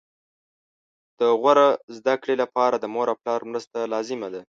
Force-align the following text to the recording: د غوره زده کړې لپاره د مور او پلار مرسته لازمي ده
د 1.19 1.21
غوره 1.39 1.69
زده 1.97 2.15
کړې 2.21 2.35
لپاره 2.43 2.75
د 2.79 2.85
مور 2.93 3.07
او 3.11 3.17
پلار 3.21 3.41
مرسته 3.51 3.77
لازمي 3.93 4.27
ده 4.33 4.39